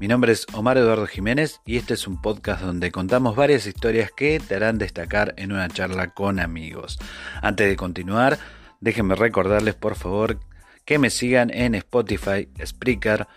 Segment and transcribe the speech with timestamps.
[0.00, 4.10] Mi nombre es Omar Eduardo Jiménez y este es un podcast donde contamos varias historias
[4.10, 6.98] que te harán destacar en una charla con amigos.
[7.42, 8.38] Antes de continuar,
[8.80, 10.40] déjenme recordarles por favor
[10.86, 13.28] que me sigan en Spotify, Spreaker,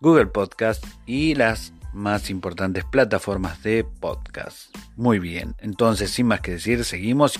[0.00, 4.74] Google Podcast y las más importantes plataformas de podcast.
[4.96, 7.38] Muy bien, entonces sin más que decir, seguimos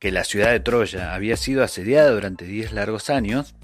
[0.00, 3.54] que la ciudad de Troya había sido asediada durante 10 largos años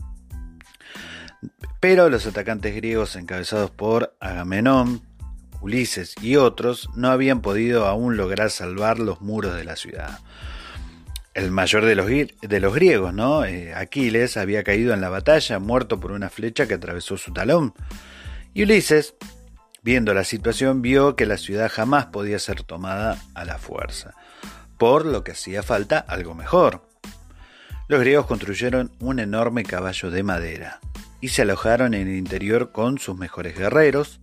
[1.81, 5.03] pero los atacantes griegos encabezados por Agamenón,
[5.61, 10.21] Ulises y otros no habían podido aún lograr salvar los muros de la ciudad.
[11.35, 13.45] El mayor de los, de los griegos, ¿no?
[13.45, 17.75] Eh, Aquiles, había caído en la batalla, muerto por una flecha que atravesó su talón.
[18.55, 19.15] Y Ulises,
[19.83, 24.15] viendo la situación, vio que la ciudad jamás podía ser tomada a la fuerza,
[24.79, 26.83] por lo que hacía falta algo mejor.
[27.89, 30.81] Los griegos construyeron un enorme caballo de madera,
[31.21, 34.21] y se alojaron en el interior con sus mejores guerreros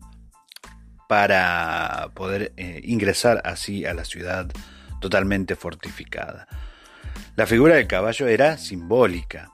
[1.07, 4.47] para poder eh, ingresar así a la ciudad
[4.99, 6.47] totalmente fortificada.
[7.35, 9.51] La figura del caballo era simbólica.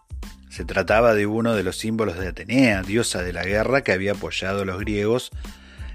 [0.50, 4.12] Se trataba de uno de los símbolos de Atenea, diosa de la guerra que había
[4.12, 5.32] apoyado a los griegos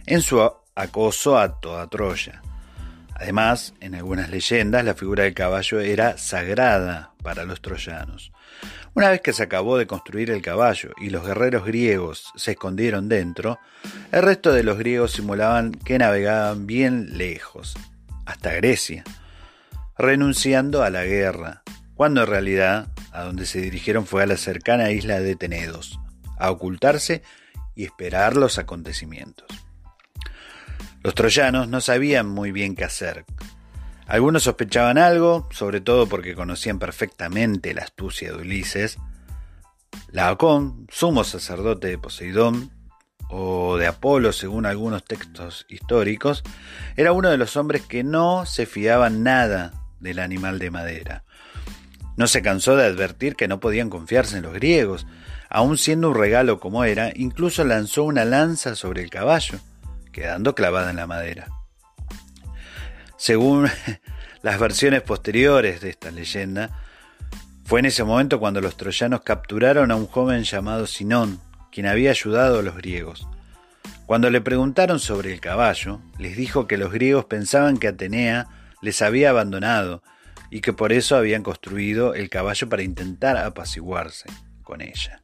[0.07, 0.41] en su
[0.75, 2.43] acoso a toda Troya.
[3.15, 8.31] Además, en algunas leyendas, la figura del caballo era sagrada para los troyanos.
[8.95, 13.09] Una vez que se acabó de construir el caballo y los guerreros griegos se escondieron
[13.09, 13.59] dentro,
[14.13, 17.75] el resto de los griegos simulaban que navegaban bien lejos,
[18.27, 19.03] hasta Grecia,
[19.99, 21.65] renunciando a la guerra,
[21.97, 25.99] cuando en realidad a donde se dirigieron fue a la cercana isla de Tenedos,
[26.39, 27.25] a ocultarse
[27.75, 29.49] y esperar los acontecimientos.
[31.03, 33.25] Los troyanos no sabían muy bien qué hacer,
[34.07, 38.99] algunos sospechaban algo, sobre todo porque conocían perfectamente la astucia de Ulises.
[40.11, 42.71] Laocón, sumo sacerdote de Poseidón,
[43.29, 46.45] o de Apolo según algunos textos históricos,
[46.97, 51.25] era uno de los hombres que no se fiaban nada del animal de madera.
[52.17, 55.07] No se cansó de advertir que no podían confiarse en los griegos,
[55.51, 59.59] aun siendo un regalo como era, incluso lanzó una lanza sobre el caballo,
[60.13, 61.49] quedando clavada en la madera.
[63.17, 63.69] Según
[64.43, 66.71] las versiones posteriores de esta leyenda,
[67.65, 71.41] fue en ese momento cuando los troyanos capturaron a un joven llamado Sinón,
[71.73, 73.27] quien había ayudado a los griegos.
[74.07, 78.47] Cuando le preguntaron sobre el caballo, les dijo que los griegos pensaban que Atenea
[78.81, 80.03] les había abandonado
[80.49, 84.31] y que por eso habían construido el caballo para intentar apaciguarse
[84.63, 85.23] con ella.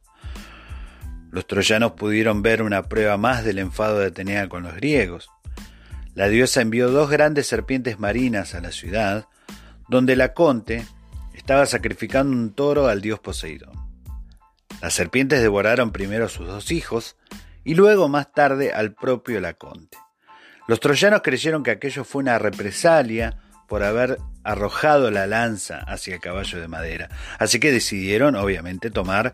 [1.31, 5.29] Los troyanos pudieron ver una prueba más del enfado de Atenea con los griegos.
[6.15, 9.27] La diosa envió dos grandes serpientes marinas a la ciudad,
[9.87, 10.85] donde la conte
[11.33, 13.73] estaba sacrificando un toro al dios Poseidón.
[14.81, 17.15] Las serpientes devoraron primero a sus dos hijos
[17.63, 19.97] y luego más tarde al propio Laconte.
[20.67, 23.37] Los troyanos creyeron que aquello fue una represalia
[23.67, 27.09] por haber arrojado la lanza hacia el caballo de madera,
[27.39, 29.33] así que decidieron obviamente tomar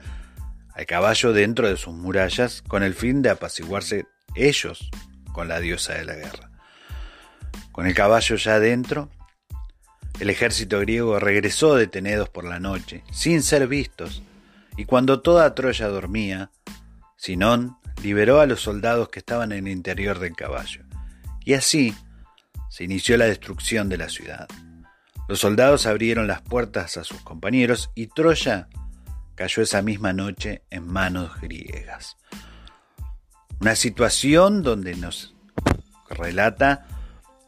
[0.73, 4.89] al caballo dentro de sus murallas con el fin de apaciguarse ellos
[5.33, 6.48] con la diosa de la guerra.
[7.71, 9.09] Con el caballo ya adentro,
[10.19, 14.21] el ejército griego regresó detenidos por la noche, sin ser vistos,
[14.75, 16.51] y cuando toda Troya dormía,
[17.15, 20.83] Sinón liberó a los soldados que estaban en el interior del caballo,
[21.45, 21.95] y así
[22.69, 24.47] se inició la destrucción de la ciudad.
[25.29, 28.67] Los soldados abrieron las puertas a sus compañeros y Troya
[29.35, 32.17] cayó esa misma noche en manos griegas.
[33.61, 35.35] Una situación donde nos
[36.09, 36.87] relata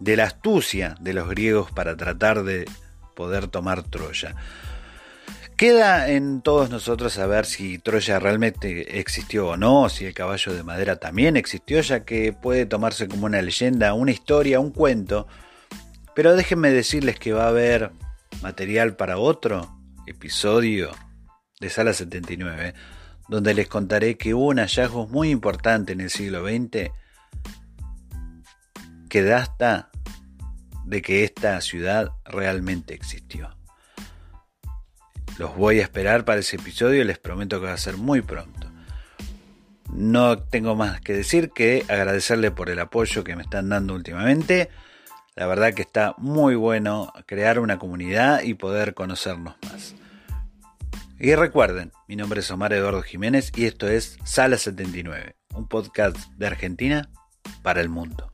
[0.02, 2.66] de la astucia de los griegos para tratar de
[3.16, 4.36] poder tomar Troya.
[5.56, 10.64] Queda en todos nosotros saber si Troya realmente existió o no, si el caballo de
[10.64, 15.28] madera también existió, ya que puede tomarse como una leyenda, una historia, un cuento.
[16.16, 17.92] Pero déjenme decirles que va a haber
[18.42, 19.78] material para otro
[20.08, 20.90] episodio
[21.60, 22.74] de Sala 79,
[23.30, 26.90] donde les contaré que hubo un hallazgo muy importante en el siglo XX
[29.12, 29.91] que da hasta
[30.86, 33.56] de que esta ciudad realmente existió.
[35.38, 38.72] Los voy a esperar para ese episodio, les prometo que va a ser muy pronto.
[39.94, 44.70] No tengo más que decir que agradecerle por el apoyo que me están dando últimamente.
[45.36, 49.96] La verdad que está muy bueno crear una comunidad y poder conocernos más.
[51.20, 56.18] Y recuerden, mi nombre es Omar Eduardo Jiménez y esto es Sala 79, un podcast
[56.38, 57.10] de Argentina
[57.62, 58.34] para el mundo.